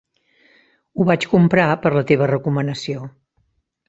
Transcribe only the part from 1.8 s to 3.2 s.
per la teva recomanació.